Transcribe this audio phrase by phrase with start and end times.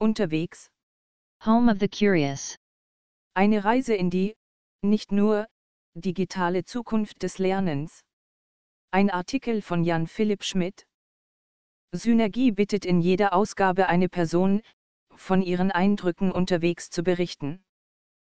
[0.00, 0.70] Unterwegs.
[1.44, 2.56] Home of the Curious.
[3.34, 4.36] Eine Reise in die,
[4.80, 5.48] nicht nur,
[5.94, 8.04] digitale Zukunft des Lernens.
[8.92, 10.86] Ein Artikel von Jan Philipp Schmidt.
[11.90, 14.62] Synergie bittet in jeder Ausgabe eine Person,
[15.16, 17.60] von ihren Eindrücken unterwegs zu berichten.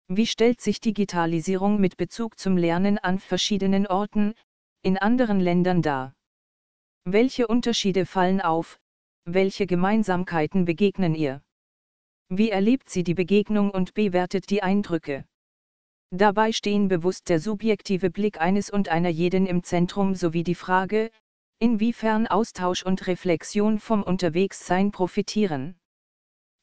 [0.07, 4.33] Wie stellt sich Digitalisierung mit Bezug zum Lernen an verschiedenen Orten,
[4.81, 6.15] in anderen Ländern dar?
[7.03, 8.79] Welche Unterschiede fallen auf,
[9.25, 11.43] welche Gemeinsamkeiten begegnen ihr?
[12.32, 15.25] Wie erlebt sie die Begegnung und bewertet die Eindrücke?
[16.11, 21.10] Dabei stehen bewusst der subjektive Blick eines und einer jeden im Zentrum sowie die Frage,
[21.60, 25.75] inwiefern Austausch und Reflexion vom Unterwegssein profitieren.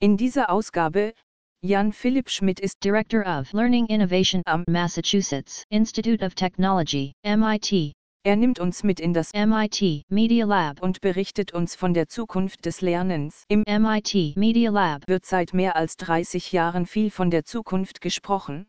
[0.01, 1.15] In dieser Ausgabe,
[1.63, 7.93] Jan Philipp Schmidt ist Director of Learning Innovation am Massachusetts Institute of Technology, MIT.
[8.27, 12.67] Er nimmt uns mit in das MIT Media Lab und berichtet uns von der Zukunft
[12.67, 13.45] des Lernens.
[13.47, 18.67] Im MIT Media Lab wird seit mehr als 30 Jahren viel von der Zukunft gesprochen.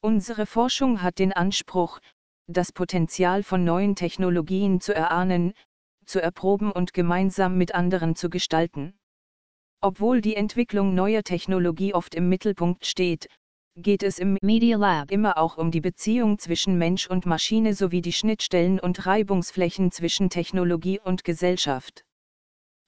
[0.00, 2.00] Unsere Forschung hat den Anspruch,
[2.48, 5.52] das Potenzial von neuen Technologien zu erahnen,
[6.04, 8.98] zu erproben und gemeinsam mit anderen zu gestalten.
[9.82, 13.28] Obwohl die Entwicklung neuer Technologie oft im Mittelpunkt steht,
[13.76, 18.00] geht es im Media Lab immer auch um die Beziehung zwischen Mensch und Maschine sowie
[18.02, 22.04] die Schnittstellen und Reibungsflächen zwischen Technologie und Gesellschaft.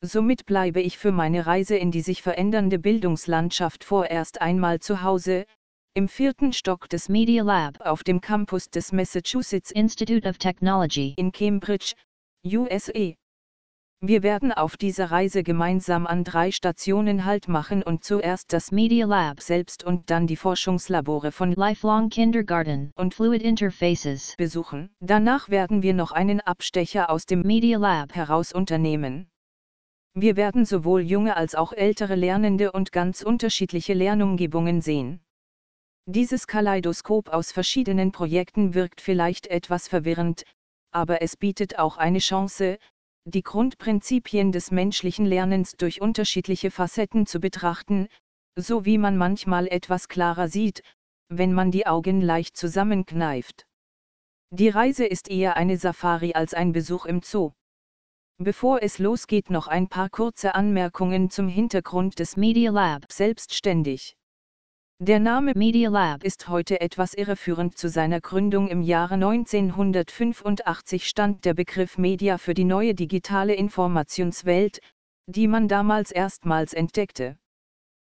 [0.00, 5.44] Somit bleibe ich für meine Reise in die sich verändernde Bildungslandschaft vorerst einmal zu Hause,
[5.94, 11.32] im vierten Stock des Media Lab auf dem Campus des Massachusetts Institute of Technology in
[11.32, 11.94] Cambridge,
[12.44, 13.14] USA.
[14.08, 19.04] Wir werden auf dieser Reise gemeinsam an drei Stationen Halt machen und zuerst das Media
[19.04, 24.90] Lab selbst und dann die Forschungslabore von Lifelong Kindergarten und Fluid Interfaces besuchen.
[25.00, 29.26] Danach werden wir noch einen Abstecher aus dem Media Lab heraus unternehmen.
[30.14, 35.18] Wir werden sowohl junge als auch ältere Lernende und ganz unterschiedliche Lernumgebungen sehen.
[36.04, 40.44] Dieses Kaleidoskop aus verschiedenen Projekten wirkt vielleicht etwas verwirrend,
[40.92, 42.78] aber es bietet auch eine Chance,
[43.28, 48.06] die Grundprinzipien des menschlichen Lernens durch unterschiedliche Facetten zu betrachten,
[48.56, 50.82] so wie man manchmal etwas klarer sieht,
[51.28, 53.66] wenn man die Augen leicht zusammenkneift.
[54.50, 57.50] Die Reise ist eher eine Safari als ein Besuch im Zoo.
[58.38, 64.16] Bevor es losgeht noch ein paar kurze Anmerkungen zum Hintergrund des Media Lab selbstständig.
[64.98, 71.44] Der Name Media Lab ist heute etwas irreführend zu seiner Gründung im Jahre 1985 stand
[71.44, 74.80] der Begriff Media für die neue digitale Informationswelt,
[75.26, 77.36] die man damals erstmals entdeckte.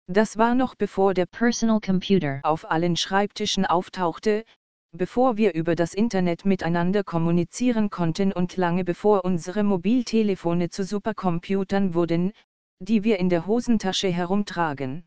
[0.07, 4.43] Das war noch bevor der Personal Computer auf allen Schreibtischen auftauchte,
[4.91, 11.93] bevor wir über das Internet miteinander kommunizieren konnten und lange bevor unsere Mobiltelefone zu Supercomputern
[11.93, 12.31] wurden,
[12.79, 15.05] die wir in der Hosentasche herumtragen.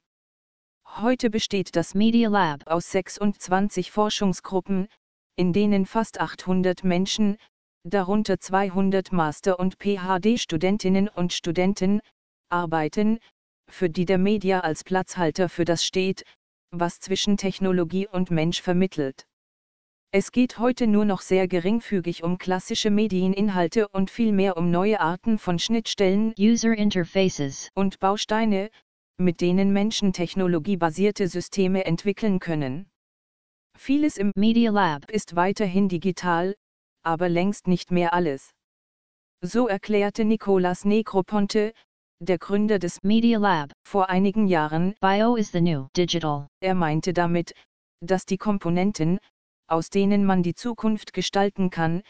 [0.86, 4.86] Heute besteht das Media Lab aus 26 Forschungsgruppen,
[5.34, 7.36] in denen fast 800 Menschen,
[7.82, 12.00] darunter 200 Master- und PhD-Studentinnen und Studenten,
[12.48, 13.18] arbeiten,
[13.68, 16.22] für die der Media als Platzhalter für das steht,
[16.70, 19.26] was zwischen Technologie und Mensch vermittelt.
[20.12, 25.40] Es geht heute nur noch sehr geringfügig um klassische Medieninhalte und vielmehr um neue Arten
[25.40, 28.70] von Schnittstellen, User Interfaces und Bausteine,
[29.18, 32.88] mit denen Menschen technologiebasierte Systeme entwickeln können.
[33.76, 36.54] Vieles im Media Lab ist weiterhin digital,
[37.02, 38.54] aber längst nicht mehr alles.
[39.40, 41.72] So erklärte Nicolas Negroponte,
[42.20, 46.48] der Gründer des Media Lab, vor einigen Jahren, Bio is the new digital.
[46.60, 47.52] Er meinte damit,
[48.00, 49.18] dass die Komponenten,
[49.68, 52.02] aus denen man die Zukunft gestalten kann,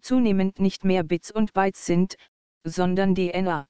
[0.00, 2.16] zunehmend nicht mehr Bits und Bytes sind,
[2.64, 3.69] sondern DNA.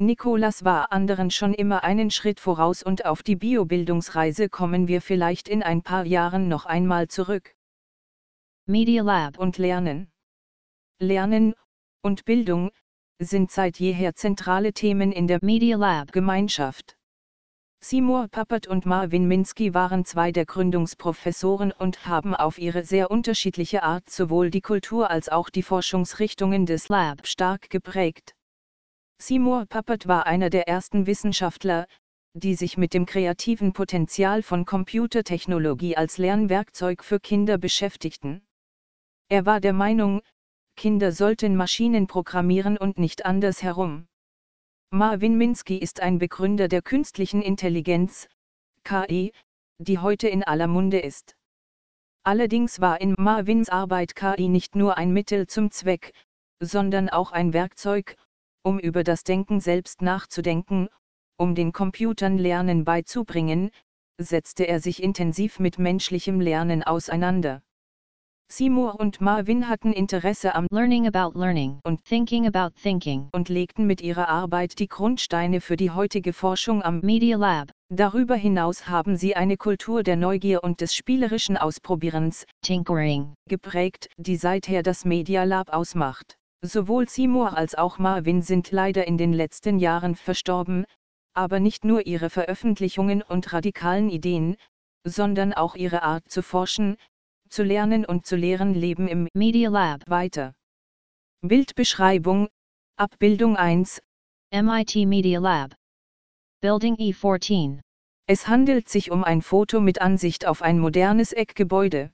[0.00, 5.48] Nikolas war anderen schon immer einen Schritt voraus und auf die Biobildungsreise kommen wir vielleicht
[5.48, 7.56] in ein paar Jahren noch einmal zurück.
[8.66, 10.08] Media Lab und Lernen.
[11.00, 11.54] Lernen
[12.00, 12.70] und Bildung
[13.18, 16.96] sind seit jeher zentrale Themen in der Media Lab Gemeinschaft.
[17.80, 23.82] Seymour Papert und Marvin Minsky waren zwei der Gründungsprofessoren und haben auf ihre sehr unterschiedliche
[23.82, 28.36] Art sowohl die Kultur als auch die Forschungsrichtungen des Lab stark geprägt.
[29.20, 31.86] Seymour Papert war einer der ersten Wissenschaftler,
[32.34, 38.42] die sich mit dem kreativen Potenzial von Computertechnologie als Lernwerkzeug für Kinder beschäftigten.
[39.28, 40.22] Er war der Meinung,
[40.76, 44.06] Kinder sollten Maschinen programmieren und nicht andersherum.
[44.90, 48.28] Marvin Minsky ist ein Begründer der künstlichen Intelligenz,
[48.84, 49.32] KI,
[49.78, 51.36] die heute in aller Munde ist.
[52.22, 56.12] Allerdings war in Marvins Arbeit KI nicht nur ein Mittel zum Zweck,
[56.60, 58.16] sondern auch ein Werkzeug,
[58.68, 60.88] um über das Denken selbst nachzudenken,
[61.38, 63.70] Um den Computern Lernen beizubringen,
[64.20, 67.62] setzte er sich intensiv mit menschlichem Lernen auseinander.
[68.50, 73.86] Seymour und Marvin hatten Interesse am learning about learning und thinking about thinking und legten
[73.86, 77.70] mit ihrer Arbeit die Grundsteine für die heutige Forschung am Media Lab.
[77.90, 84.36] Darüber hinaus haben sie eine Kultur der Neugier und des spielerischen Ausprobierens tinkering geprägt, die
[84.36, 86.37] seither das Media Lab ausmacht.
[86.60, 90.86] Sowohl Seymour als auch Marvin sind leider in den letzten Jahren verstorben,
[91.32, 94.56] aber nicht nur ihre Veröffentlichungen und radikalen Ideen,
[95.04, 96.96] sondern auch ihre Art zu forschen,
[97.48, 100.54] zu lernen und zu lehren leben im Media Lab weiter.
[101.42, 102.48] Bildbeschreibung,
[102.96, 104.02] Abbildung 1,
[104.52, 105.76] MIT Media Lab.
[106.60, 107.80] Building E14.
[108.26, 112.10] Es handelt sich um ein Foto mit Ansicht auf ein modernes Eckgebäude.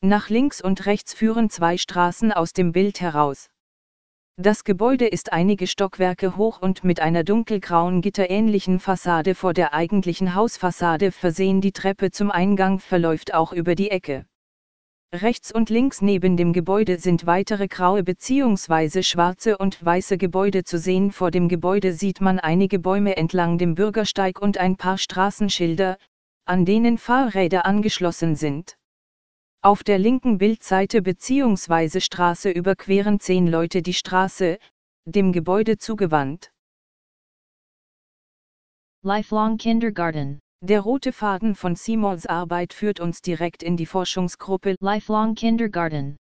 [0.00, 3.48] Nach links und rechts führen zwei Straßen aus dem Bild heraus.
[4.38, 10.34] Das Gebäude ist einige Stockwerke hoch und mit einer dunkelgrauen gitterähnlichen Fassade vor der eigentlichen
[10.34, 11.60] Hausfassade versehen.
[11.60, 14.24] Die Treppe zum Eingang verläuft auch über die Ecke.
[15.14, 19.02] Rechts und links neben dem Gebäude sind weitere graue bzw.
[19.02, 21.12] schwarze und weiße Gebäude zu sehen.
[21.12, 25.98] Vor dem Gebäude sieht man einige Bäume entlang dem Bürgersteig und ein paar Straßenschilder,
[26.46, 28.78] an denen Fahrräder angeschlossen sind.
[29.64, 32.00] Auf der linken Bildseite bzw.
[32.00, 34.58] Straße überqueren zehn Leute die Straße,
[35.04, 36.52] dem Gebäude zugewandt.
[39.04, 40.40] Lifelong Kindergarten.
[40.64, 46.16] Der rote Faden von Simons Arbeit führt uns direkt in die Forschungsgruppe Lifelong Kindergarten.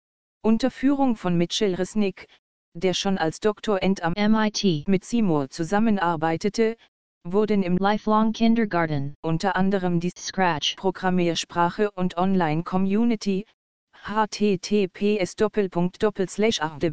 [0.44, 2.28] Unter Führung von Mitchell Resnick,
[2.74, 6.76] der schon als Doktorand am MIT mit Seymour zusammenarbeitete,
[7.24, 13.46] wurden im Lifelong Kindergarten unter anderem die Scratch Programmiersprache und Online-Community
[13.94, 15.36] https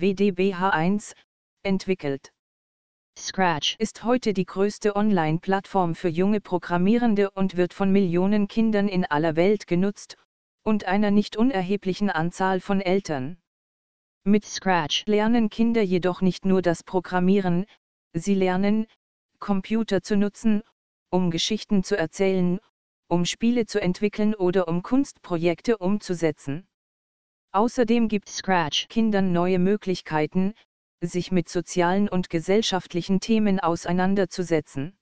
[0.03, 1.15] wdbh1
[1.63, 2.33] entwickelt.
[3.19, 9.05] Scratch ist heute die größte Online-Plattform für junge Programmierende und wird von Millionen Kindern in
[9.07, 10.17] aller Welt genutzt,
[10.65, 13.39] und einer nicht unerheblichen Anzahl von Eltern.
[14.25, 17.65] Mit Scratch lernen Kinder jedoch nicht nur das Programmieren,
[18.13, 18.87] sie lernen,
[19.39, 20.63] Computer zu nutzen,
[21.11, 22.59] um Geschichten zu erzählen,
[23.09, 26.67] um Spiele zu entwickeln oder um Kunstprojekte umzusetzen.
[27.53, 30.55] Außerdem gibt Scratch Kindern neue Möglichkeiten,
[31.01, 34.97] sich mit sozialen und gesellschaftlichen Themen auseinanderzusetzen.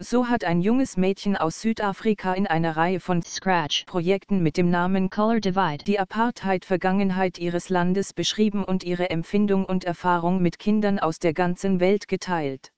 [0.00, 5.08] So hat ein junges Mädchen aus Südafrika in einer Reihe von Scratch-Projekten mit dem Namen
[5.08, 11.20] Color Divide die Apartheid-Vergangenheit ihres Landes beschrieben und ihre Empfindung und Erfahrung mit Kindern aus
[11.20, 12.73] der ganzen Welt geteilt.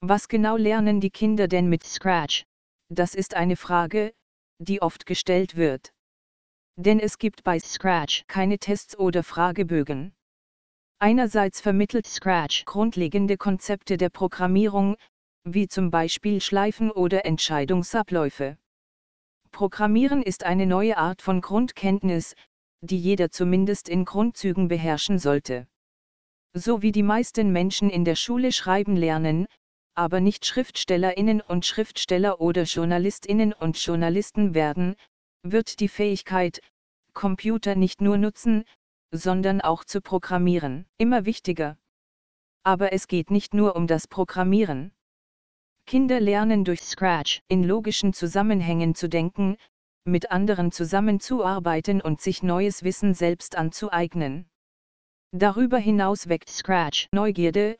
[0.00, 2.44] Was genau lernen die Kinder denn mit Scratch?
[2.88, 4.14] Das ist eine Frage,
[4.58, 5.92] die oft gestellt wird.
[6.76, 10.14] Denn es gibt bei Scratch keine Tests oder Fragebögen.
[11.00, 14.96] Einerseits vermittelt Scratch grundlegende Konzepte der Programmierung,
[15.44, 18.56] wie zum Beispiel Schleifen oder Entscheidungsabläufe.
[19.50, 22.36] Programmieren ist eine neue Art von Grundkenntnis,
[22.80, 25.66] die jeder zumindest in Grundzügen beherrschen sollte.
[26.54, 29.46] So wie die meisten Menschen in der Schule schreiben lernen,
[29.98, 34.94] aber nicht Schriftstellerinnen und Schriftsteller oder Journalistinnen und Journalisten werden,
[35.42, 36.60] wird die Fähigkeit,
[37.14, 38.64] Computer nicht nur nutzen,
[39.10, 41.78] sondern auch zu programmieren, immer wichtiger.
[42.62, 44.92] Aber es geht nicht nur um das Programmieren.
[45.84, 49.56] Kinder lernen durch Scratch in logischen Zusammenhängen zu denken,
[50.04, 54.48] mit anderen zusammenzuarbeiten und sich neues Wissen selbst anzueignen.
[55.32, 57.78] Darüber hinaus weckt Scratch Neugierde,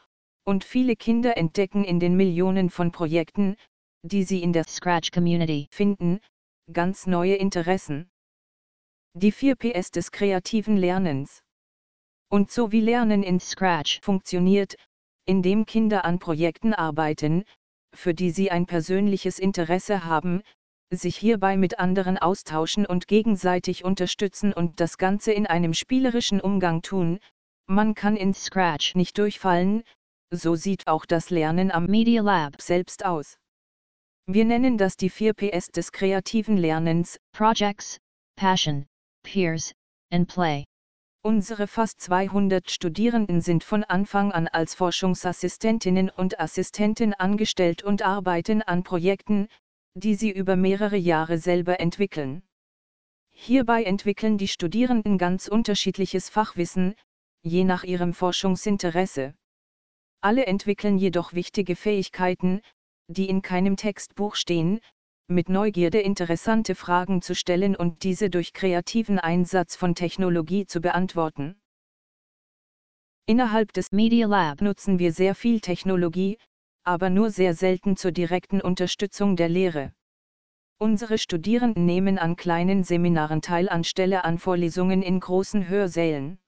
[0.49, 3.55] und viele Kinder entdecken in den Millionen von Projekten,
[4.02, 6.21] die sie in der Scratch Community finden,
[6.73, 8.09] ganz neue Interessen.
[9.12, 11.43] Die 4 PS des kreativen Lernens.
[12.31, 14.76] Und so wie Lernen in Scratch funktioniert,
[15.26, 17.45] indem Kinder an Projekten arbeiten,
[17.95, 20.40] für die sie ein persönliches Interesse haben,
[20.90, 26.81] sich hierbei mit anderen austauschen und gegenseitig unterstützen und das Ganze in einem spielerischen Umgang
[26.81, 27.19] tun,
[27.67, 29.85] man kann in Scratch nicht durchfallen,
[30.31, 33.39] so sieht auch das Lernen am Media Lab selbst aus.
[34.27, 37.99] Wir nennen das die 4 PS des kreativen Lernens, Projects,
[38.37, 38.87] Passion,
[39.23, 39.73] Peers,
[40.11, 40.65] and Play.
[41.23, 48.63] Unsere fast 200 Studierenden sind von Anfang an als Forschungsassistentinnen und Assistenten angestellt und arbeiten
[48.63, 49.49] an Projekten,
[49.95, 52.43] die sie über mehrere Jahre selber entwickeln.
[53.31, 56.95] Hierbei entwickeln die Studierenden ganz unterschiedliches Fachwissen,
[57.43, 59.35] je nach ihrem Forschungsinteresse.
[60.21, 62.61] Alle entwickeln jedoch wichtige Fähigkeiten,
[63.07, 64.81] die in keinem Textbuch stehen,
[65.29, 71.61] mit Neugierde interessante Fragen zu stellen und diese durch kreativen Einsatz von Technologie zu beantworten.
[73.27, 76.39] Innerhalb des Media Lab nutzen wir sehr viel Technologie,
[76.83, 79.93] aber nur sehr selten zur direkten Unterstützung der Lehre.
[80.79, 86.39] Unsere Studierenden nehmen an kleinen Seminaren teil anstelle an Vorlesungen in großen Hörsälen.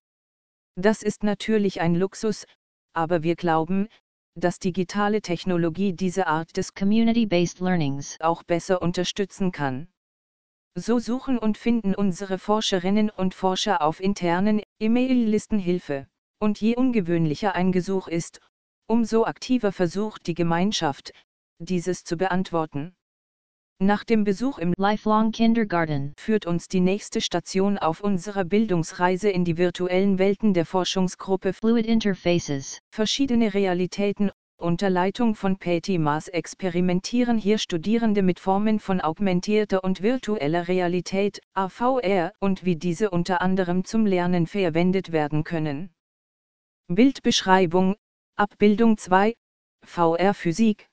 [0.77, 2.47] Das ist natürlich ein Luxus,
[2.93, 3.89] aber wir glauben,
[4.35, 9.89] dass digitale Technologie diese Art des Community-based Learnings auch besser unterstützen kann.
[10.77, 16.07] So suchen und finden unsere Forscherinnen und Forscher auf internen E-Mail-Listen Hilfe.
[16.39, 18.41] Und je ungewöhnlicher ein Gesuch ist,
[18.87, 21.13] umso aktiver versucht die Gemeinschaft,
[21.59, 22.95] dieses zu beantworten.
[23.83, 29.47] Nach dem Besuch im Lifelong Kindergarten führt uns die nächste Station auf unserer Bildungsreise in
[29.47, 32.81] die virtuellen Welten der Forschungsgruppe Fluid Interfaces.
[32.91, 40.03] Verschiedene Realitäten unter Leitung von Patty Maas experimentieren hier Studierende mit Formen von augmentierter und
[40.03, 45.89] virtueller Realität, AVR, und wie diese unter anderem zum Lernen verwendet werden können.
[46.89, 47.97] Bildbeschreibung,
[48.37, 49.33] Abbildung 2,
[49.87, 50.90] VR Physik,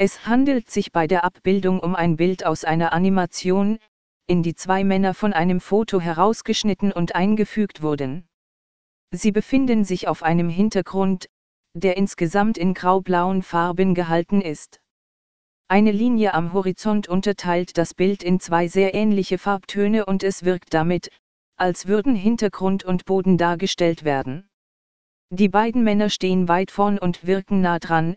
[0.00, 3.78] es handelt sich bei der Abbildung um ein Bild aus einer Animation,
[4.26, 8.26] in die zwei Männer von einem Foto herausgeschnitten und eingefügt wurden.
[9.10, 11.28] Sie befinden sich auf einem Hintergrund,
[11.74, 14.80] der insgesamt in grau-blauen Farben gehalten ist.
[15.68, 20.72] Eine Linie am Horizont unterteilt das Bild in zwei sehr ähnliche Farbtöne und es wirkt
[20.72, 21.10] damit,
[21.56, 24.48] als würden Hintergrund und Boden dargestellt werden.
[25.28, 28.16] Die beiden Männer stehen weit vorn und wirken nah dran,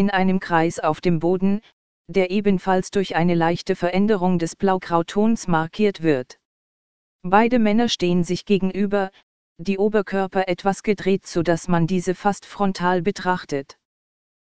[0.00, 1.60] in einem Kreis auf dem Boden,
[2.08, 6.40] der ebenfalls durch eine leichte Veränderung des Blaugrautons markiert wird.
[7.22, 9.10] Beide Männer stehen sich gegenüber,
[9.58, 13.76] die Oberkörper etwas gedreht, so dass man diese fast frontal betrachtet.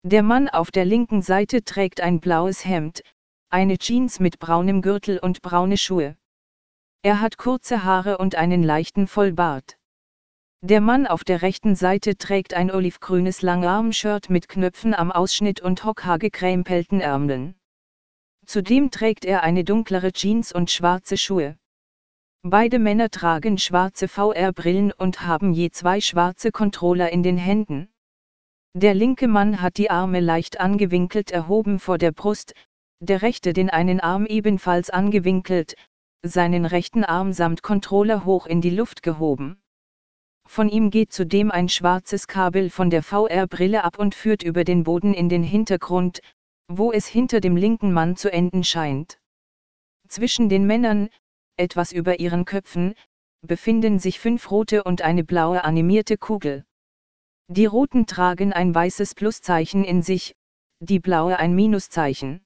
[0.04, 3.02] Der Mann auf der linken Seite trägt ein blaues Hemd,
[3.50, 6.16] eine Jeans mit braunem Gürtel und braune Schuhe.
[7.02, 9.76] Er hat kurze Haare und einen leichten Vollbart.
[10.64, 15.84] Der Mann auf der rechten Seite trägt ein olivgrünes Langarm-Shirt mit Knöpfen am Ausschnitt und
[15.84, 17.56] hockhaargekrempelten Ärmeln.
[18.46, 21.56] Zudem trägt er eine dunklere Jeans und schwarze Schuhe.
[22.42, 27.88] Beide Männer tragen schwarze VR-Brillen und haben je zwei schwarze Controller in den Händen.
[28.72, 32.54] Der linke Mann hat die Arme leicht angewinkelt erhoben vor der Brust,
[33.00, 35.74] der rechte den einen Arm ebenfalls angewinkelt,
[36.24, 39.61] seinen rechten Arm samt Controller hoch in die Luft gehoben.
[40.54, 44.82] Von ihm geht zudem ein schwarzes Kabel von der VR-Brille ab und führt über den
[44.82, 46.20] Boden in den Hintergrund,
[46.68, 49.18] wo es hinter dem linken Mann zu enden scheint.
[50.08, 51.08] Zwischen den Männern,
[51.56, 52.92] etwas über ihren Köpfen,
[53.40, 56.66] befinden sich fünf rote und eine blaue animierte Kugel.
[57.48, 60.36] Die roten tragen ein weißes Pluszeichen in sich,
[60.80, 62.44] die blaue ein Minuszeichen.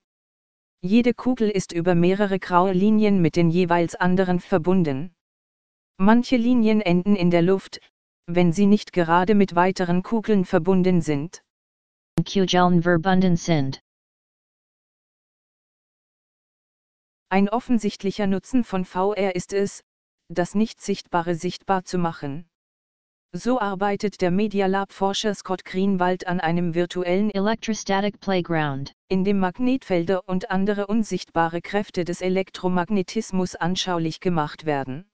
[0.81, 5.13] Jede Kugel ist über mehrere graue Linien mit den jeweils anderen verbunden.
[5.99, 7.81] Manche Linien enden in der Luft,
[8.27, 11.43] wenn sie nicht gerade mit weiteren Kugeln verbunden sind.
[12.25, 13.81] Kugeln verbunden sind.
[17.29, 19.83] Ein offensichtlicher Nutzen von VR ist es,
[20.29, 22.49] das Nicht-Sichtbare sichtbar zu machen.
[23.33, 30.29] So arbeitet der Media Lab-Forscher Scott Greenwald an einem virtuellen Electrostatic Playground, in dem Magnetfelder
[30.29, 35.05] und andere unsichtbare Kräfte des Elektromagnetismus anschaulich gemacht werden.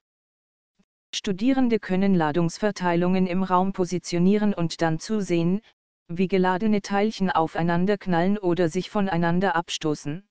[1.14, 5.61] Studierende können Ladungsverteilungen im Raum positionieren und dann zusehen,
[6.09, 10.26] wie geladene Teilchen aufeinander knallen oder sich voneinander abstoßen.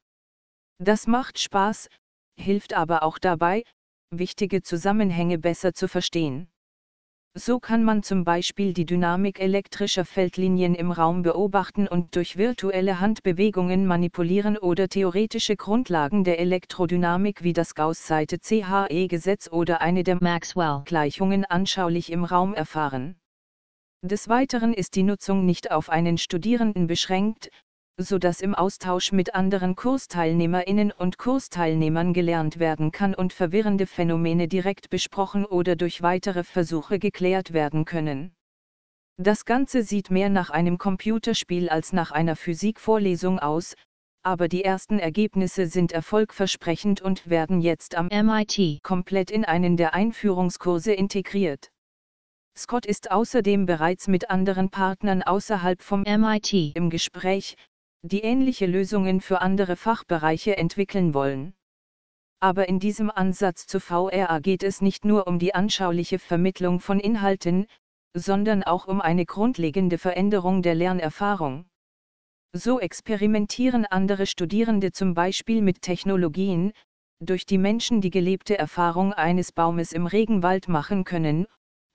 [0.79, 1.89] Das macht Spaß,
[2.35, 3.63] hilft aber auch dabei,
[4.09, 6.50] wichtige Zusammenhänge besser zu verstehen.
[7.33, 12.99] So kann man zum Beispiel die Dynamik elektrischer Feldlinien im Raum beobachten und durch virtuelle
[12.99, 22.11] Handbewegungen manipulieren oder theoretische Grundlagen der Elektrodynamik wie das Gauss-Seite-CHE-Gesetz oder eine der Maxwell-Gleichungen anschaulich
[22.11, 23.15] im Raum erfahren.
[24.01, 27.49] Des Weiteren ist die Nutzung nicht auf einen Studierenden beschränkt,
[27.97, 34.47] so dass im Austausch mit anderen Kursteilnehmerinnen und Kursteilnehmern gelernt werden kann und verwirrende Phänomene
[34.47, 38.33] direkt besprochen oder durch weitere Versuche geklärt werden können.
[39.17, 43.75] Das Ganze sieht mehr nach einem Computerspiel als nach einer Physikvorlesung aus,
[44.23, 49.93] aber die ersten Ergebnisse sind erfolgversprechend und werden jetzt am MIT komplett in einen der
[49.93, 51.71] Einführungskurse integriert.
[52.57, 57.55] Scott ist außerdem bereits mit anderen Partnern außerhalb vom MIT im Gespräch,
[58.03, 61.53] die ähnliche Lösungen für andere Fachbereiche entwickeln wollen.
[62.39, 66.99] Aber in diesem Ansatz zu VRA geht es nicht nur um die anschauliche Vermittlung von
[66.99, 67.67] Inhalten,
[68.15, 71.65] sondern auch um eine grundlegende Veränderung der Lernerfahrung.
[72.53, 76.73] So experimentieren andere Studierende zum Beispiel mit Technologien,
[77.19, 81.45] durch die Menschen die gelebte Erfahrung eines Baumes im Regenwald machen können,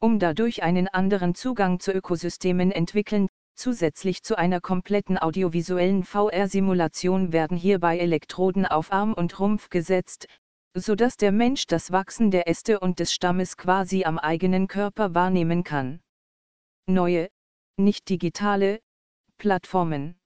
[0.01, 7.57] um dadurch einen anderen Zugang zu Ökosystemen entwickeln Zusätzlich zu einer kompletten audiovisuellen VR-Simulation werden
[7.57, 10.29] hierbei Elektroden auf Arm und Rumpf gesetzt,
[10.75, 15.65] sodass der Mensch das Wachsen der Äste und des Stammes quasi am eigenen Körper wahrnehmen
[15.65, 16.01] kann.
[16.87, 17.31] Neue,
[17.79, 18.81] nicht digitale,
[19.39, 20.19] Plattformen.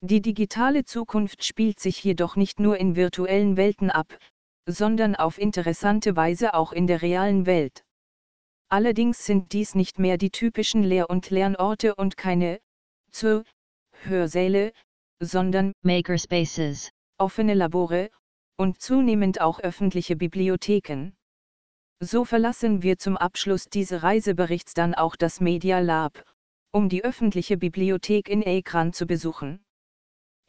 [0.00, 4.18] Die digitale Zukunft spielt sich jedoch nicht nur in virtuellen Welten ab,
[4.66, 7.85] sondern auf interessante Weise auch in der realen Welt.
[8.68, 12.60] Allerdings sind dies nicht mehr die typischen Lehr- und Lernorte und keine
[13.10, 13.44] zu
[14.02, 14.72] Hörsäle,
[15.20, 18.10] sondern Makerspaces, offene Labore
[18.56, 21.12] und zunehmend auch öffentliche Bibliotheken.
[22.00, 26.24] So verlassen wir zum Abschluss dieses Reiseberichts dann auch das Media Lab,
[26.72, 29.64] um die öffentliche Bibliothek in Akron zu besuchen.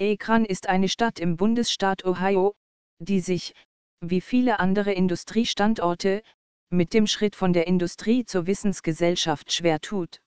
[0.02, 2.56] Akron ist eine Stadt im Bundesstaat Ohio,
[3.00, 3.54] die sich,
[4.02, 6.22] wie viele andere Industriestandorte,
[6.70, 10.22] mit dem Schritt von der Industrie zur Wissensgesellschaft schwer tut.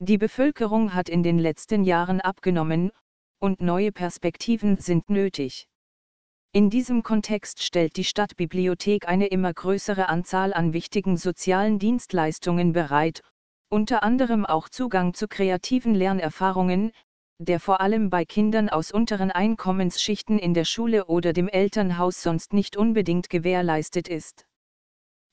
[0.00, 2.92] Die Bevölkerung hat in den letzten Jahren abgenommen,
[3.40, 5.68] und neue Perspektiven sind nötig.
[6.52, 13.22] In diesem Kontext stellt die Stadtbibliothek eine immer größere Anzahl an wichtigen sozialen Dienstleistungen bereit,
[13.68, 16.92] unter anderem auch Zugang zu kreativen Lernerfahrungen,
[17.38, 22.52] der vor allem bei Kindern aus unteren Einkommensschichten in der Schule oder dem Elternhaus sonst
[22.52, 24.47] nicht unbedingt gewährleistet ist.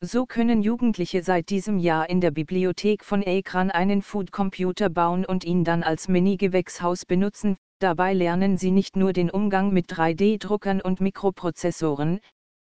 [0.02, 5.44] So können Jugendliche seit diesem Jahr in der Bibliothek von Akran einen Food-Computer bauen und
[5.44, 11.02] ihn dann als Mini-Gewächshaus benutzen, dabei lernen sie nicht nur den Umgang mit 3D-Druckern und
[11.02, 12.20] Mikroprozessoren,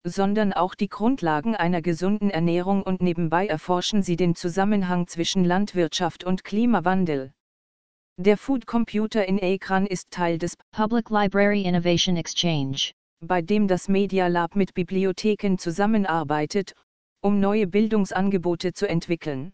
[0.06, 6.24] sondern auch die Grundlagen einer gesunden Ernährung und nebenbei erforschen sie den Zusammenhang zwischen Landwirtschaft
[6.24, 7.32] und Klimawandel.
[8.18, 13.88] Der Food Computer in Akran ist Teil des Public Library Innovation Exchange, bei dem das
[13.88, 16.74] Media Lab mit Bibliotheken zusammenarbeitet,
[17.22, 19.54] um neue Bildungsangebote zu entwickeln.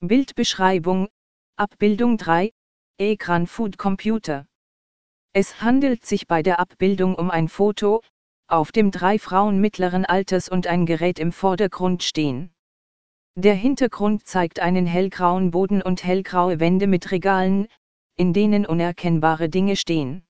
[0.00, 1.08] Bildbeschreibung,
[1.56, 2.52] Abbildung 3,
[2.98, 4.46] Ekran Food Computer.
[5.32, 8.00] Es handelt sich bei der Abbildung um ein Foto,
[8.46, 12.52] auf dem drei Frauen mittleren Alters und ein Gerät im Vordergrund stehen.
[13.36, 17.68] Der Hintergrund zeigt einen hellgrauen Boden und hellgraue Wände mit Regalen,
[18.16, 20.24] in denen unerkennbare Dinge stehen.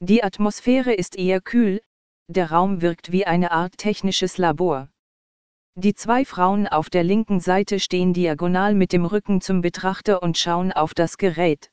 [0.00, 1.80] Die Atmosphäre ist eher kühl,
[2.28, 4.88] der Raum wirkt wie eine Art technisches Labor.
[5.76, 10.36] Die zwei Frauen auf der linken Seite stehen diagonal mit dem Rücken zum Betrachter und
[10.36, 11.70] schauen auf das Gerät.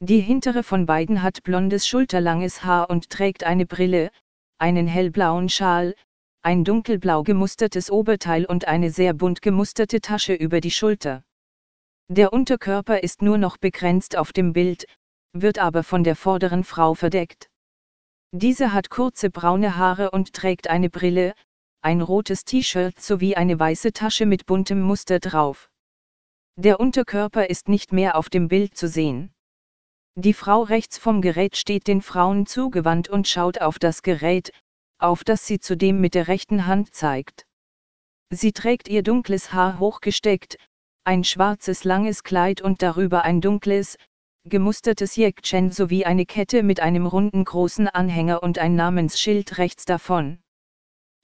[0.00, 4.10] Die hintere von beiden hat blondes schulterlanges Haar und trägt eine Brille,
[4.58, 5.94] einen hellblauen Schal,
[6.42, 11.24] ein dunkelblau gemustertes Oberteil und eine sehr bunt gemusterte Tasche über die Schulter.
[12.08, 14.84] Der Unterkörper ist nur noch begrenzt auf dem Bild,
[15.32, 17.48] wird aber von der vorderen Frau verdeckt.
[18.30, 21.34] Diese hat kurze braune Haare und trägt eine Brille,
[21.80, 25.70] ein rotes T-Shirt sowie eine weiße Tasche mit buntem Muster drauf.
[26.56, 29.30] Der Unterkörper ist nicht mehr auf dem Bild zu sehen.
[30.14, 34.50] Die Frau rechts vom Gerät steht den Frauen zugewandt und schaut auf das Gerät,
[34.98, 37.46] auf das sie zudem mit der rechten Hand zeigt.
[38.30, 40.56] Sie trägt ihr dunkles Haar hochgesteckt,
[41.04, 43.98] ein schwarzes langes Kleid und darüber ein dunkles,
[44.44, 50.38] gemustertes Jäckchen sowie eine Kette mit einem runden großen Anhänger und ein Namensschild rechts davon.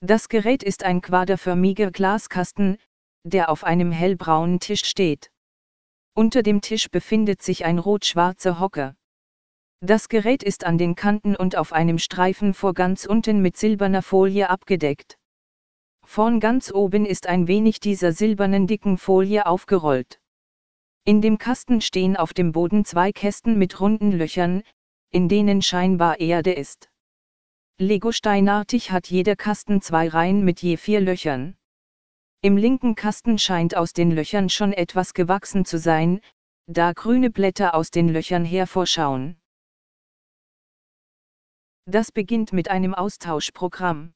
[0.05, 2.77] Das Gerät ist ein quaderförmiger Glaskasten,
[3.23, 5.31] der auf einem hellbraunen Tisch steht.
[6.13, 8.97] Unter dem Tisch befindet sich ein rot-schwarzer Hocker.
[9.79, 14.03] Das Gerät ist an den Kanten und auf einem Streifen vor ganz unten mit silberner
[14.03, 15.19] Folie abgedeckt.
[16.05, 20.21] Vorn ganz oben ist ein wenig dieser silbernen dicken Folie aufgerollt.
[21.05, 24.65] In dem Kasten stehen auf dem Boden zwei Kästen mit runden Löchern,
[25.11, 26.92] in denen scheinbar Erde ist.
[27.83, 31.57] Legosteinartig hat jeder Kasten zwei Reihen mit je vier Löchern.
[32.41, 36.21] Im linken Kasten scheint aus den Löchern schon etwas gewachsen zu sein,
[36.69, 39.37] da grüne Blätter aus den Löchern hervorschauen.
[41.85, 44.15] Das beginnt mit einem Austauschprogramm.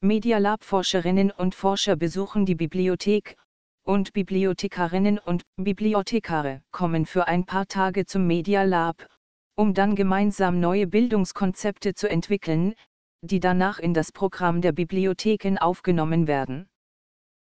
[0.00, 3.36] Media Lab Forscherinnen und Forscher besuchen die Bibliothek,
[3.82, 9.08] und Bibliothekarinnen und Bibliothekare kommen für ein paar Tage zum Media Lab,
[9.56, 12.74] um dann gemeinsam neue Bildungskonzepte zu entwickeln,
[13.22, 16.68] die danach in das Programm der Bibliotheken aufgenommen werden.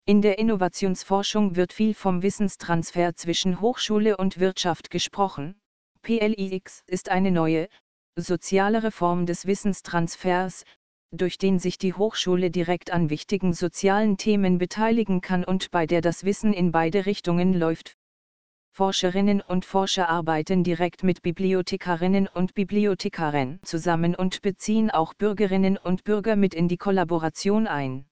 [0.06, 5.60] In der Innovationsforschung wird viel vom Wissenstransfer zwischen Hochschule und Wirtschaft gesprochen.
[6.00, 7.68] PLIX ist eine neue,
[8.16, 10.64] sozialere Form des Wissenstransfers,
[11.10, 16.00] durch den sich die Hochschule direkt an wichtigen sozialen Themen beteiligen kann und bei der
[16.00, 17.97] das Wissen in beide Richtungen läuft,
[18.78, 26.04] Forscherinnen und Forscher arbeiten direkt mit Bibliothekarinnen und Bibliothekaren zusammen und beziehen auch Bürgerinnen und
[26.04, 28.06] Bürger mit in die Kollaboration ein.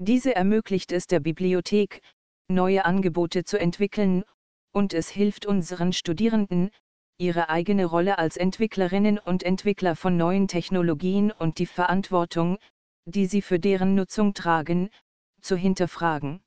[0.00, 2.02] Diese ermöglicht es der Bibliothek,
[2.48, 4.24] neue Angebote zu entwickeln,
[4.72, 6.72] und es hilft unseren Studierenden,
[7.16, 12.58] ihre eigene Rolle als Entwicklerinnen und Entwickler von neuen Technologien und die Verantwortung,
[13.04, 14.90] die sie für deren Nutzung tragen,
[15.40, 16.42] zu hinterfragen.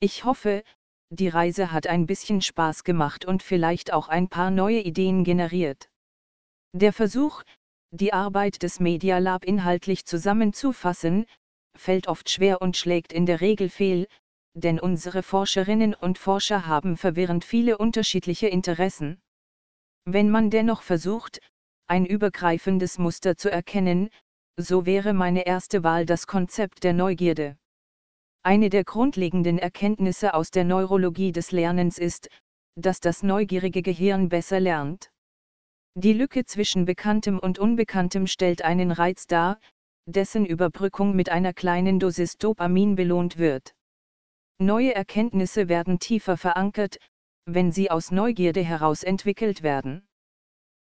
[0.00, 0.64] Ich hoffe,
[1.10, 5.88] die Reise hat ein bisschen Spaß gemacht und vielleicht auch ein paar neue Ideen generiert.
[6.74, 7.42] Der Versuch,
[7.90, 11.26] die Arbeit des Media Lab inhaltlich zusammenzufassen,
[11.76, 14.06] fällt oft schwer und schlägt in der Regel fehl,
[14.54, 19.20] denn unsere Forscherinnen und Forscher haben verwirrend viele unterschiedliche Interessen.
[20.04, 21.40] Wenn man dennoch versucht,
[21.86, 24.10] ein übergreifendes Muster zu erkennen,
[24.56, 27.56] so wäre meine erste Wahl das Konzept der Neugierde.
[28.42, 32.28] Eine der grundlegenden Erkenntnisse aus der Neurologie des Lernens ist,
[32.76, 35.10] dass das neugierige Gehirn besser lernt.
[35.94, 39.58] Die Lücke zwischen Bekanntem und Unbekanntem stellt einen Reiz dar,
[40.06, 43.74] dessen Überbrückung mit einer kleinen Dosis Dopamin belohnt wird.
[44.58, 46.98] Neue Erkenntnisse werden tiefer verankert,
[47.44, 50.06] wenn sie aus Neugierde heraus entwickelt werden.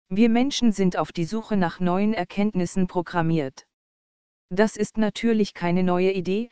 [0.10, 3.68] Wir Menschen sind auf die Suche nach neuen Erkenntnissen programmiert.
[4.50, 6.50] Das ist natürlich keine neue Idee,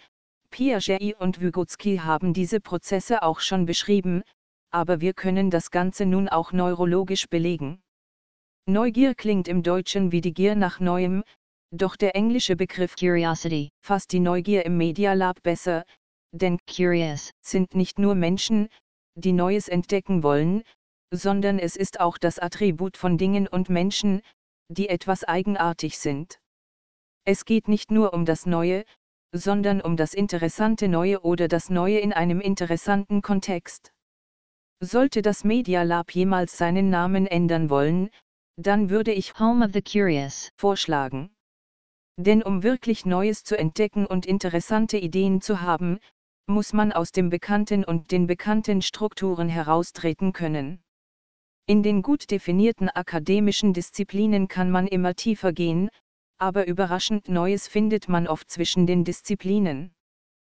[0.56, 4.24] Piaget und Vygotsky haben diese Prozesse auch schon beschrieben,
[4.72, 7.84] aber wir können das Ganze nun auch neurologisch belegen.
[8.66, 11.26] Neugier klingt im Deutschen wie die Gier nach Neuem,
[11.72, 15.84] doch der englische Begriff Curiosity fasst die Neugier im Media Lab besser,
[16.32, 18.70] denn curious sind nicht nur Menschen,
[19.16, 20.64] die Neues entdecken wollen,
[21.12, 24.22] sondern es ist auch das Attribut von Dingen und Menschen,
[24.70, 26.40] die etwas eigenartig sind.
[27.26, 28.86] Es geht nicht nur um das Neue,
[29.38, 33.92] sondern um das interessante Neue oder das Neue in einem interessanten Kontext.
[34.80, 38.10] Sollte das Media Lab jemals seinen Namen ändern wollen,
[38.58, 41.36] dann würde ich Home of the Curious vorschlagen.
[42.18, 46.00] Denn um wirklich Neues zu entdecken und interessante Ideen zu haben,
[46.48, 50.82] muss man aus dem Bekannten und den bekannten Strukturen heraustreten können.
[51.68, 55.90] In den gut definierten akademischen Disziplinen kann man immer tiefer gehen,
[56.38, 59.94] aber überraschend Neues findet man oft zwischen den Disziplinen.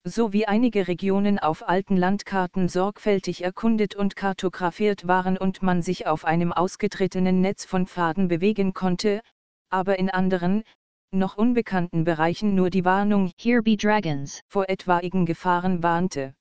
[0.05, 6.07] So wie einige Regionen auf alten Landkarten sorgfältig erkundet und kartografiert waren und man sich
[6.07, 9.23] auf einem ausgetretenen Netz von Pfaden bewegen konnte,
[9.71, 10.65] aber in anderen,
[11.13, 16.35] noch unbekannten Bereichen nur die Warnung Here be dragons vor etwaigen Gefahren warnte.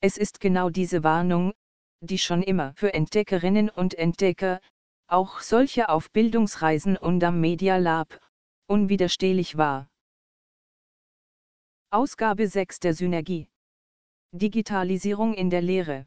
[0.00, 1.52] Es ist genau diese Warnung,
[2.00, 4.60] die schon immer für Entdeckerinnen und Entdecker,
[5.06, 8.18] auch solche auf Bildungsreisen und am Media Lab,
[8.66, 9.90] unwiderstehlich war.
[11.90, 13.48] Ausgabe 6 der Synergie.
[14.32, 16.06] Digitalisierung in der Lehre.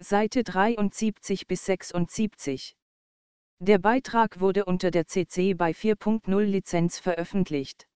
[0.00, 2.76] Seite 73 bis 76.
[3.60, 7.88] Der Beitrag wurde unter der CC by 4.0 Lizenz veröffentlicht.